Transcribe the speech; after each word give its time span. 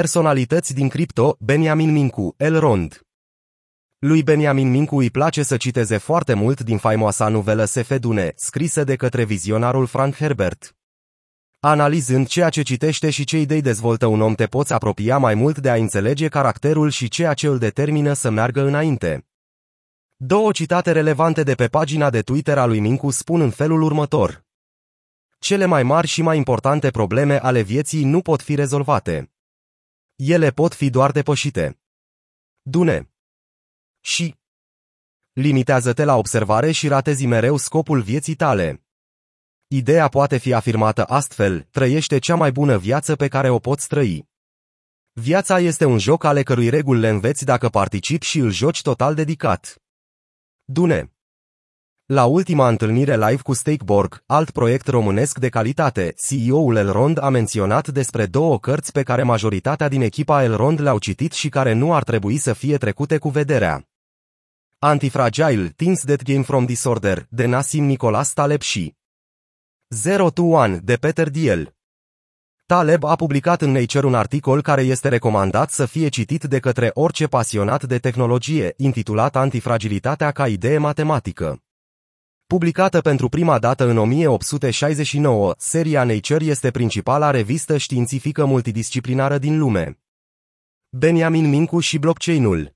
Personalități 0.00 0.74
din 0.74 0.88
cripto, 0.88 1.36
Benjamin 1.40 1.92
Mincu, 1.92 2.34
Elrond. 2.36 3.00
Lui 3.98 4.22
Benjamin 4.22 4.70
Mincu 4.70 4.98
îi 4.98 5.10
place 5.10 5.42
să 5.42 5.56
citeze 5.56 5.96
foarte 5.96 6.34
mult 6.34 6.60
din 6.60 6.78
faimoasa 6.78 7.28
novelă 7.28 7.64
Sefedune, 7.64 8.32
scrisă 8.36 8.84
de 8.84 8.96
către 8.96 9.24
vizionarul 9.24 9.86
Frank 9.86 10.14
Herbert. 10.14 10.76
Analizând 11.60 12.26
ceea 12.26 12.48
ce 12.48 12.62
citește 12.62 13.10
și 13.10 13.24
ce 13.24 13.38
idei 13.38 13.60
dezvoltă 13.60 14.06
un 14.06 14.20
om 14.20 14.34
te 14.34 14.46
poți 14.46 14.72
apropia 14.72 15.18
mai 15.18 15.34
mult 15.34 15.58
de 15.58 15.70
a 15.70 15.74
înțelege 15.74 16.28
caracterul 16.28 16.90
și 16.90 17.08
ceea 17.08 17.34
ce 17.34 17.46
îl 17.46 17.58
determină 17.58 18.12
să 18.12 18.30
meargă 18.30 18.60
înainte. 18.60 19.26
Două 20.16 20.52
citate 20.52 20.92
relevante 20.92 21.42
de 21.42 21.54
pe 21.54 21.66
pagina 21.66 22.10
de 22.10 22.22
Twitter 22.22 22.58
a 22.58 22.66
lui 22.66 22.80
Mincu 22.80 23.10
spun 23.10 23.40
în 23.40 23.50
felul 23.50 23.82
următor. 23.82 24.44
Cele 25.38 25.64
mai 25.64 25.82
mari 25.82 26.06
și 26.06 26.22
mai 26.22 26.36
importante 26.36 26.90
probleme 26.90 27.42
ale 27.42 27.60
vieții 27.60 28.04
nu 28.04 28.20
pot 28.20 28.42
fi 28.42 28.54
rezolvate. 28.54 29.28
Ele 30.16 30.50
pot 30.50 30.74
fi 30.74 30.90
doar 30.90 31.10
depășite. 31.10 31.80
Dune. 32.62 33.10
Și 34.00 34.34
limitează-te 35.32 36.04
la 36.04 36.16
observare 36.16 36.70
și 36.70 36.88
ratezi 36.88 37.26
mereu 37.26 37.56
scopul 37.56 38.00
vieții 38.00 38.34
tale. 38.34 38.84
Ideea 39.66 40.08
poate 40.08 40.38
fi 40.38 40.52
afirmată 40.52 41.04
astfel, 41.04 41.62
trăiește 41.62 42.18
cea 42.18 42.34
mai 42.34 42.52
bună 42.52 42.78
viață 42.78 43.16
pe 43.16 43.28
care 43.28 43.48
o 43.48 43.58
poți 43.58 43.88
trăi. 43.88 44.28
Viața 45.12 45.58
este 45.60 45.84
un 45.84 45.98
joc 45.98 46.24
ale 46.24 46.42
cărui 46.42 46.68
reguli 46.68 47.00
le 47.00 47.08
înveți 47.08 47.44
dacă 47.44 47.68
participi 47.68 48.26
și 48.26 48.38
îl 48.38 48.50
joci 48.50 48.82
total 48.82 49.14
dedicat. 49.14 49.82
Dune 50.64 51.13
La 52.06 52.24
ultima 52.24 52.68
întâlnire 52.68 53.16
live 53.16 53.42
cu 53.42 53.52
Stakeborg, 53.52 54.22
alt 54.26 54.50
proiect 54.50 54.86
românesc 54.86 55.38
de 55.38 55.48
calitate, 55.48 56.14
CEO-ul 56.26 56.76
Elrond 56.76 57.22
a 57.22 57.28
menționat 57.28 57.88
despre 57.88 58.26
două 58.26 58.58
cărți 58.58 58.92
pe 58.92 59.02
care 59.02 59.22
majoritatea 59.22 59.88
din 59.88 60.00
echipa 60.00 60.42
Elrond 60.42 60.80
le-au 60.80 60.98
citit 60.98 61.32
și 61.32 61.48
care 61.48 61.72
nu 61.72 61.94
ar 61.94 62.02
trebui 62.02 62.36
să 62.36 62.52
fie 62.52 62.76
trecute 62.76 63.18
cu 63.18 63.28
vederea. 63.28 63.88
Antifragile, 64.78 65.72
Teens 65.76 66.00
That 66.00 66.22
Game 66.22 66.42
From 66.42 66.64
Disorder, 66.64 67.26
de 67.28 67.46
Nassim 67.46 67.84
Nicolas 67.84 68.32
Taleb 68.32 68.60
și 68.60 68.94
Zero 69.88 70.30
to 70.30 70.42
One, 70.42 70.76
de 70.76 70.96
Peter 70.96 71.30
Diel. 71.30 71.74
Taleb 72.66 73.04
a 73.04 73.14
publicat 73.14 73.62
în 73.62 73.70
Nature 73.70 74.06
un 74.06 74.14
articol 74.14 74.62
care 74.62 74.82
este 74.82 75.08
recomandat 75.08 75.70
să 75.70 75.86
fie 75.86 76.08
citit 76.08 76.42
de 76.42 76.58
către 76.58 76.90
orice 76.94 77.26
pasionat 77.26 77.84
de 77.84 77.98
tehnologie, 77.98 78.74
intitulat 78.76 79.36
Antifragilitatea 79.36 80.30
ca 80.30 80.48
idee 80.48 80.78
matematică. 80.78 81.58
Publicată 82.54 83.00
pentru 83.00 83.28
prima 83.28 83.58
dată 83.58 83.88
în 83.88 83.98
1869, 83.98 85.54
seria 85.58 86.04
Nature 86.04 86.44
este 86.44 86.70
principala 86.70 87.30
revistă 87.30 87.76
științifică 87.76 88.44
multidisciplinară 88.44 89.38
din 89.38 89.58
lume. 89.58 89.98
Benjamin 90.88 91.48
Mincu 91.48 91.80
și 91.80 91.98
blockchain-ul 91.98 92.74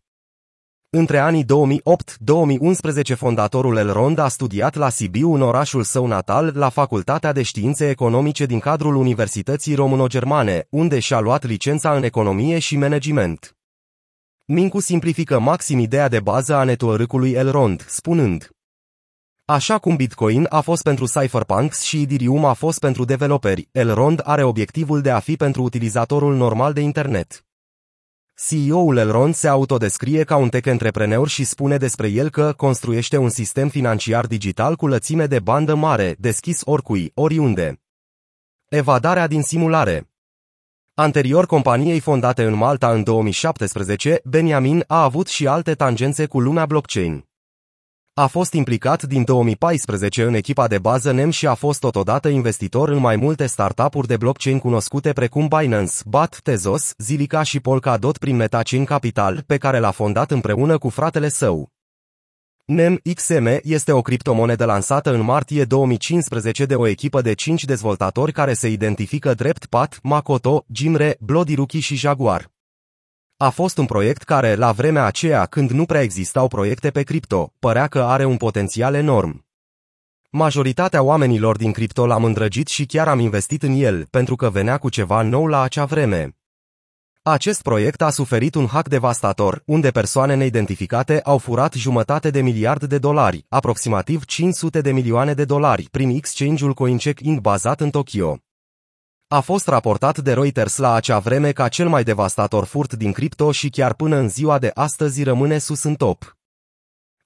între 0.90 1.18
anii 1.18 1.44
2008-2011 1.44 3.16
fondatorul 3.16 3.76
Elrond 3.76 4.18
a 4.18 4.28
studiat 4.28 4.74
la 4.74 4.88
Sibiu 4.88 5.34
în 5.34 5.42
orașul 5.42 5.82
său 5.82 6.06
natal 6.06 6.52
la 6.54 6.68
Facultatea 6.68 7.32
de 7.32 7.42
Științe 7.42 7.88
Economice 7.88 8.46
din 8.46 8.58
cadrul 8.58 8.94
Universității 8.94 9.74
Româno-Germane, 9.74 10.66
unde 10.70 10.98
și-a 10.98 11.20
luat 11.20 11.44
licența 11.44 11.96
în 11.96 12.02
economie 12.02 12.58
și 12.58 12.76
management. 12.76 13.56
Mincu 14.44 14.80
simplifică 14.80 15.38
maxim 15.38 15.78
ideea 15.78 16.08
de 16.08 16.20
bază 16.20 16.54
a 16.54 16.64
network-ului 16.64 17.30
Elrond, 17.30 17.84
spunând 17.88 18.52
Așa 19.50 19.78
cum 19.78 19.96
Bitcoin 19.96 20.46
a 20.48 20.60
fost 20.60 20.82
pentru 20.82 21.06
cypherpunks 21.06 21.80
și 21.82 22.02
Ethereum 22.02 22.44
a 22.44 22.52
fost 22.52 22.78
pentru 22.78 23.04
developeri, 23.04 23.68
Elrond 23.72 24.20
are 24.24 24.42
obiectivul 24.42 25.00
de 25.00 25.10
a 25.10 25.18
fi 25.18 25.36
pentru 25.36 25.62
utilizatorul 25.62 26.36
normal 26.36 26.72
de 26.72 26.80
internet. 26.80 27.44
CEO-ul 28.34 28.96
Elrond 28.96 29.34
se 29.34 29.48
autodescrie 29.48 30.24
ca 30.24 30.36
un 30.36 30.48
tech 30.48 30.68
antrepreneur 30.68 31.28
și 31.28 31.44
spune 31.44 31.76
despre 31.76 32.08
el 32.08 32.30
că 32.30 32.52
construiește 32.56 33.16
un 33.16 33.28
sistem 33.28 33.68
financiar 33.68 34.26
digital 34.26 34.76
cu 34.76 34.86
lățime 34.86 35.26
de 35.26 35.38
bandă 35.38 35.74
mare, 35.74 36.16
deschis 36.18 36.60
oricui, 36.64 37.10
oriunde. 37.14 37.80
Evadarea 38.68 39.26
din 39.26 39.42
simulare 39.42 40.10
Anterior 40.94 41.46
companiei 41.46 42.00
fondate 42.00 42.44
în 42.44 42.54
Malta 42.54 42.92
în 42.92 43.02
2017, 43.02 44.20
Benjamin 44.24 44.84
a 44.86 45.02
avut 45.02 45.26
și 45.26 45.46
alte 45.46 45.74
tangențe 45.74 46.26
cu 46.26 46.40
lumea 46.40 46.66
blockchain. 46.66 47.27
A 48.18 48.26
fost 48.26 48.52
implicat 48.52 49.02
din 49.02 49.24
2014 49.24 50.22
în 50.22 50.34
echipa 50.34 50.66
de 50.66 50.78
bază 50.78 51.12
NEM 51.12 51.30
și 51.30 51.46
a 51.46 51.54
fost 51.54 51.80
totodată 51.80 52.28
investitor 52.28 52.88
în 52.88 52.98
mai 52.98 53.16
multe 53.16 53.46
startup-uri 53.46 54.06
de 54.06 54.16
blockchain 54.16 54.58
cunoscute 54.58 55.12
precum 55.12 55.48
Binance, 55.58 55.92
BAT, 56.04 56.40
Tezos, 56.42 56.92
Zilica 56.96 57.42
și 57.42 57.60
Polkadot 57.60 58.18
prin 58.18 58.36
Metachain 58.36 58.84
Capital, 58.84 59.42
pe 59.46 59.56
care 59.56 59.78
l-a 59.78 59.90
fondat 59.90 60.30
împreună 60.30 60.78
cu 60.78 60.88
fratele 60.88 61.28
său. 61.28 61.68
NEM 62.64 63.00
XM 63.14 63.60
este 63.62 63.92
o 63.92 64.02
criptomonedă 64.02 64.64
lansată 64.64 65.14
în 65.14 65.20
martie 65.20 65.64
2015 65.64 66.64
de 66.64 66.74
o 66.74 66.86
echipă 66.86 67.20
de 67.20 67.32
5 67.32 67.64
dezvoltatori 67.64 68.32
care 68.32 68.52
se 68.52 68.68
identifică 68.68 69.34
drept 69.34 69.66
Pat, 69.66 69.98
Makoto, 70.02 70.64
Jimre, 70.72 71.16
Blodiruki 71.20 71.78
și 71.78 71.94
Jaguar. 71.94 72.50
A 73.40 73.50
fost 73.50 73.78
un 73.78 73.86
proiect 73.86 74.22
care, 74.22 74.54
la 74.54 74.72
vremea 74.72 75.04
aceea 75.04 75.46
când 75.46 75.70
nu 75.70 75.84
prea 75.84 76.02
existau 76.02 76.48
proiecte 76.48 76.90
pe 76.90 77.02
cripto, 77.02 77.52
părea 77.58 77.86
că 77.86 78.02
are 78.02 78.24
un 78.24 78.36
potențial 78.36 78.94
enorm. 78.94 79.46
Majoritatea 80.30 81.02
oamenilor 81.02 81.56
din 81.56 81.72
cripto 81.72 82.06
l-am 82.06 82.24
îndrăgit 82.24 82.68
și 82.68 82.86
chiar 82.86 83.08
am 83.08 83.18
investit 83.18 83.62
în 83.62 83.72
el, 83.72 84.06
pentru 84.10 84.36
că 84.36 84.50
venea 84.50 84.78
cu 84.78 84.88
ceva 84.88 85.22
nou 85.22 85.46
la 85.46 85.60
acea 85.60 85.84
vreme. 85.84 86.36
Acest 87.22 87.62
proiect 87.62 88.02
a 88.02 88.10
suferit 88.10 88.54
un 88.54 88.66
hack 88.66 88.88
devastator, 88.88 89.62
unde 89.66 89.90
persoane 89.90 90.34
neidentificate 90.34 91.20
au 91.20 91.38
furat 91.38 91.74
jumătate 91.74 92.30
de 92.30 92.40
miliard 92.40 92.84
de 92.84 92.98
dolari, 92.98 93.44
aproximativ 93.48 94.24
500 94.24 94.80
de 94.80 94.92
milioane 94.92 95.34
de 95.34 95.44
dolari, 95.44 95.88
prin 95.90 96.08
exchange-ul 96.08 96.74
CoinCheck 96.74 97.20
Inc. 97.20 97.40
bazat 97.40 97.80
în 97.80 97.90
Tokyo. 97.90 98.38
A 99.30 99.40
fost 99.40 99.66
raportat 99.66 100.18
de 100.18 100.32
Reuters 100.32 100.76
la 100.76 100.92
acea 100.92 101.18
vreme 101.18 101.52
ca 101.52 101.68
cel 101.68 101.88
mai 101.88 102.02
devastator 102.02 102.64
furt 102.64 102.92
din 102.92 103.12
cripto 103.12 103.52
și 103.52 103.68
chiar 103.68 103.94
până 103.94 104.16
în 104.16 104.28
ziua 104.28 104.58
de 104.58 104.70
astăzi 104.74 105.22
rămâne 105.22 105.58
sus 105.58 105.82
în 105.82 105.94
top. 105.94 106.36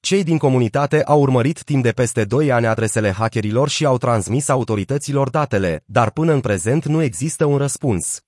Cei 0.01 0.23
din 0.25 0.39
comunitate 0.39 1.05
au 1.05 1.21
urmărit 1.21 1.63
timp 1.63 1.83
de 1.83 1.91
peste 1.91 2.25
2 2.25 2.53
ani 2.53 2.67
adresele 2.67 3.11
hackerilor 3.13 3.69
și 3.69 3.85
au 3.85 3.99
transmis 3.99 4.49
autorităților 4.49 5.31
datele, 5.31 5.83
dar 5.87 6.11
până 6.11 6.33
în 6.33 6.41
prezent 6.41 6.85
nu 6.85 7.03
există 7.03 7.45
un 7.45 7.57
răspuns. 7.57 8.21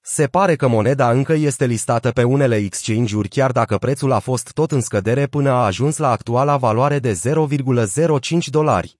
Se 0.00 0.26
pare 0.26 0.56
că 0.56 0.68
moneda 0.68 1.10
încă 1.10 1.32
este 1.32 1.66
listată 1.66 2.10
pe 2.10 2.22
unele 2.22 2.56
exchange-uri 2.56 3.28
chiar 3.28 3.52
dacă 3.52 3.78
prețul 3.78 4.12
a 4.12 4.18
fost 4.18 4.52
tot 4.52 4.72
în 4.72 4.80
scădere 4.80 5.26
până 5.26 5.50
a 5.50 5.64
ajuns 5.64 5.96
la 5.96 6.10
actuala 6.10 6.56
valoare 6.56 6.98
de 6.98 7.12
0,05 7.12 8.46
dolari. 8.50 8.98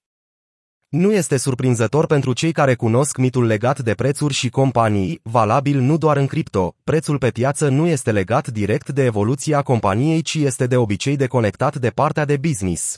Nu 0.88 1.12
este 1.12 1.36
surprinzător 1.36 2.06
pentru 2.06 2.32
cei 2.32 2.52
care 2.52 2.74
cunosc 2.74 3.16
mitul 3.16 3.46
legat 3.46 3.78
de 3.78 3.94
prețuri 3.94 4.34
și 4.34 4.48
companii, 4.48 5.20
valabil 5.22 5.80
nu 5.80 5.96
doar 5.96 6.16
în 6.16 6.26
cripto, 6.26 6.74
prețul 6.84 7.18
pe 7.18 7.30
piață 7.30 7.68
nu 7.68 7.86
este 7.86 8.12
legat 8.12 8.48
direct 8.48 8.88
de 8.88 9.04
evoluția 9.04 9.62
companiei, 9.62 10.22
ci 10.22 10.34
este 10.34 10.66
de 10.66 10.76
obicei 10.76 11.16
deconectat 11.16 11.76
de 11.76 11.90
partea 11.90 12.24
de 12.24 12.36
business. 12.36 12.96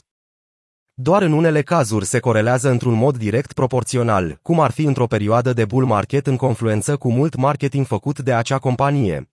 Doar 0.93 1.21
în 1.21 1.31
unele 1.31 1.61
cazuri 1.61 2.05
se 2.05 2.19
corelează 2.19 2.69
într-un 2.69 2.93
mod 2.93 3.17
direct 3.17 3.53
proporțional, 3.53 4.39
cum 4.41 4.59
ar 4.59 4.71
fi 4.71 4.83
într-o 4.83 5.07
perioadă 5.07 5.53
de 5.53 5.65
bull 5.65 5.85
market 5.85 6.27
în 6.27 6.35
confluență 6.35 6.97
cu 6.97 7.11
mult 7.11 7.35
marketing 7.35 7.85
făcut 7.85 8.19
de 8.19 8.33
acea 8.33 8.57
companie. 8.57 9.29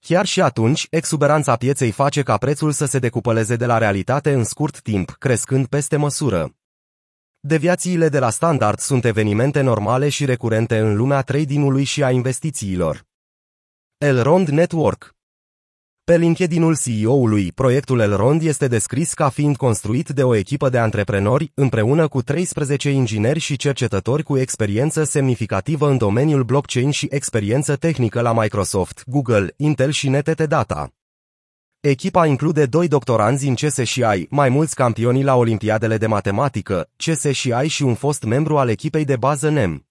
Chiar 0.00 0.26
și 0.26 0.40
atunci, 0.40 0.86
exuberanța 0.90 1.56
pieței 1.56 1.90
face 1.90 2.22
ca 2.22 2.36
prețul 2.36 2.72
să 2.72 2.84
se 2.84 2.98
decupăleze 2.98 3.56
de 3.56 3.66
la 3.66 3.78
realitate 3.78 4.32
în 4.32 4.44
scurt 4.44 4.80
timp, 4.80 5.10
crescând 5.10 5.66
peste 5.66 5.96
măsură. 5.96 6.54
Deviațiile 7.46 8.08
de 8.08 8.18
la 8.18 8.30
standard 8.30 8.78
sunt 8.78 9.04
evenimente 9.04 9.60
normale 9.60 10.08
și 10.08 10.24
recurente 10.24 10.78
în 10.78 10.96
lumea 10.96 11.22
tradingului 11.22 11.84
și 11.84 12.02
a 12.02 12.10
investițiilor. 12.10 13.04
Elrond 13.98 14.48
Network 14.48 15.14
Pe 16.04 16.16
LinkedIn-ul 16.16 16.76
CEO-ului, 16.76 17.52
proiectul 17.52 18.00
Elrond 18.00 18.42
este 18.42 18.68
descris 18.68 19.14
ca 19.14 19.28
fiind 19.28 19.56
construit 19.56 20.08
de 20.08 20.22
o 20.22 20.34
echipă 20.34 20.68
de 20.68 20.78
antreprenori, 20.78 21.52
împreună 21.54 22.08
cu 22.08 22.22
13 22.22 22.90
ingineri 22.90 23.38
și 23.38 23.56
cercetători 23.56 24.22
cu 24.22 24.38
experiență 24.38 25.04
semnificativă 25.04 25.88
în 25.88 25.96
domeniul 25.96 26.44
blockchain 26.44 26.90
și 26.90 27.06
experiență 27.10 27.76
tehnică 27.76 28.20
la 28.20 28.32
Microsoft, 28.32 29.02
Google, 29.06 29.54
Intel 29.56 29.90
și 29.90 30.08
NTT 30.08 30.42
Data. 30.42 30.92
Echipa 31.86 32.26
include 32.26 32.66
doi 32.66 32.88
doctoranzi 32.88 33.48
în 33.48 33.54
CSCI, 33.54 34.26
mai 34.30 34.48
mulți 34.48 34.74
campioni 34.74 35.22
la 35.22 35.34
Olimpiadele 35.34 35.96
de 35.96 36.06
Matematică, 36.06 36.90
CSCI 36.96 37.66
și 37.66 37.82
un 37.82 37.94
fost 37.94 38.22
membru 38.22 38.58
al 38.58 38.68
echipei 38.68 39.04
de 39.04 39.16
bază 39.16 39.48
NEM. 39.48 39.86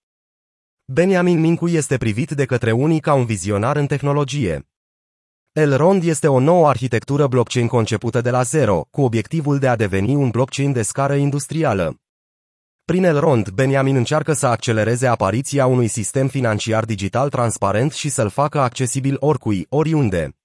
Benjamin 0.85 1.39
Mincu 1.39 1.67
este 1.67 1.97
privit 1.97 2.31
de 2.31 2.45
către 2.45 2.71
unii 2.71 2.99
ca 2.99 3.13
un 3.13 3.25
vizionar 3.25 3.75
în 3.75 3.85
tehnologie. 3.85 4.69
Elrond 5.51 6.03
este 6.03 6.27
o 6.27 6.39
nouă 6.39 6.67
arhitectură 6.67 7.27
blockchain 7.27 7.67
concepută 7.67 8.21
de 8.21 8.29
la 8.29 8.41
zero, 8.41 8.87
cu 8.91 9.01
obiectivul 9.01 9.59
de 9.59 9.67
a 9.67 9.75
deveni 9.75 10.15
un 10.15 10.29
blockchain 10.29 10.71
de 10.71 10.81
scară 10.81 11.15
industrială. 11.15 12.01
Prin 12.85 13.03
Elrond, 13.03 13.49
Benjamin 13.49 13.95
încearcă 13.95 14.33
să 14.33 14.47
accelereze 14.47 15.07
apariția 15.07 15.65
unui 15.65 15.87
sistem 15.87 16.27
financiar 16.27 16.85
digital 16.85 17.29
transparent 17.29 17.91
și 17.91 18.09
să-l 18.09 18.29
facă 18.29 18.59
accesibil 18.59 19.15
oricui, 19.19 19.65
oriunde. 19.69 20.35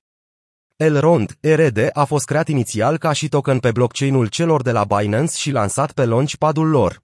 Elrond, 0.80 1.38
RD, 1.40 1.90
a 1.92 2.04
fost 2.04 2.24
creat 2.24 2.48
inițial 2.48 2.98
ca 2.98 3.12
și 3.12 3.28
token 3.28 3.58
pe 3.58 3.70
blockchain-ul 3.70 4.26
celor 4.26 4.62
de 4.62 4.72
la 4.72 4.84
Binance 4.84 5.36
și 5.36 5.50
lansat 5.50 5.92
pe 5.92 6.04
launchpad-ul 6.04 6.68
lor. 6.68 7.02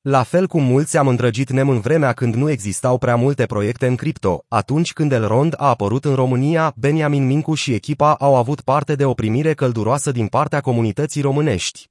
La 0.00 0.22
fel 0.22 0.46
cum 0.46 0.62
mulți 0.62 0.96
am 0.96 1.08
îndrăgit 1.08 1.50
nem 1.50 1.68
în 1.68 1.80
vremea 1.80 2.12
când 2.12 2.34
nu 2.34 2.50
existau 2.50 2.98
prea 2.98 3.16
multe 3.16 3.46
proiecte 3.46 3.86
în 3.86 3.96
cripto, 3.96 4.44
atunci 4.48 4.92
când 4.92 5.12
Elrond 5.12 5.54
a 5.56 5.68
apărut 5.68 6.04
în 6.04 6.14
România, 6.14 6.74
Benjamin 6.76 7.26
Mincu 7.26 7.54
și 7.54 7.72
echipa 7.72 8.14
au 8.14 8.36
avut 8.36 8.60
parte 8.60 8.94
de 8.94 9.04
o 9.04 9.14
primire 9.14 9.54
călduroasă 9.54 10.12
din 10.12 10.26
partea 10.26 10.60
comunității 10.60 11.22
românești. 11.22 11.88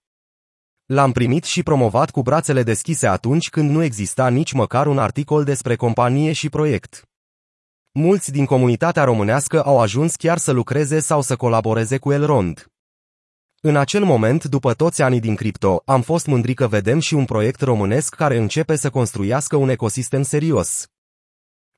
L-am 0.85 1.11
primit 1.11 1.43
și 1.43 1.63
promovat 1.63 2.11
cu 2.11 2.21
brațele 2.21 2.63
deschise 2.63 3.07
atunci 3.07 3.49
când 3.49 3.69
nu 3.69 3.83
exista 3.83 4.29
nici 4.29 4.51
măcar 4.51 4.87
un 4.87 4.97
articol 4.97 5.43
despre 5.43 5.75
companie 5.75 6.31
și 6.31 6.49
proiect. 6.49 7.07
Mulți 7.99 8.31
din 8.31 8.45
comunitatea 8.45 9.03
românească 9.03 9.63
au 9.63 9.79
ajuns 9.79 10.15
chiar 10.15 10.37
să 10.37 10.51
lucreze 10.51 10.99
sau 10.99 11.21
să 11.21 11.35
colaboreze 11.35 11.97
cu 11.97 12.11
Elrond. 12.11 12.71
În 13.61 13.75
acel 13.75 14.03
moment, 14.03 14.43
după 14.43 14.73
toți 14.73 15.01
anii 15.01 15.19
din 15.19 15.35
cripto, 15.35 15.81
am 15.85 16.01
fost 16.01 16.25
mândri 16.25 16.53
că 16.53 16.67
vedem 16.67 16.99
și 16.99 17.13
un 17.13 17.25
proiect 17.25 17.61
românesc 17.61 18.15
care 18.15 18.37
începe 18.37 18.75
să 18.75 18.89
construiască 18.89 19.55
un 19.55 19.69
ecosistem 19.69 20.21
serios. 20.21 20.87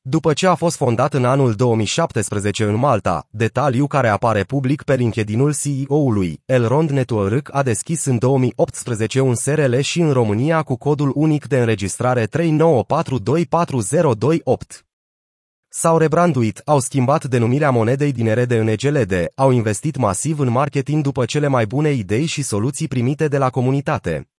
După 0.02 0.34
ce 0.34 0.48
a 0.48 0.56
fost 0.56 0.76
fondat 0.76 1.14
în 1.14 1.26
anul 1.26 1.54
2017 1.54 2.64
în 2.64 2.76
Malta, 2.76 3.28
detaliu 3.32 3.88
care 3.88 4.08
apare 4.08 4.44
public 4.44 4.84
pe 4.84 4.96
LinkedIn-ul 4.96 5.56
CEO-ului, 5.56 6.42
Elrond 6.46 6.90
Network 6.90 7.56
a 7.56 7.64
deschis 7.64 8.06
în 8.06 8.18
2018 8.18 9.20
un 9.20 9.36
SRL 9.36 9.80
și 9.80 10.02
în 10.02 10.12
România 10.12 10.62
cu 10.62 10.76
codul 10.76 11.12
unic 11.16 11.48
de 11.48 11.60
înregistrare 11.60 12.28
39424028. 12.28 14.85
S-au 15.78 15.98
rebranduit, 15.98 16.62
au 16.66 16.80
schimbat 16.80 17.26
denumirea 17.26 17.70
monedei 17.70 18.12
din 18.12 18.34
RD 18.34 18.52
în 18.52 18.68
EGLD, 18.68 19.14
au 19.36 19.52
investit 19.52 19.98
masiv 19.98 20.40
în 20.40 20.50
marketing 20.50 21.04
după 21.04 21.26
cele 21.26 21.48
mai 21.48 21.66
bune 21.66 21.92
idei 21.92 22.26
și 22.26 22.42
soluții 22.42 22.88
primite 22.88 23.28
de 23.28 23.38
la 23.38 23.50
comunitate. 23.50 24.30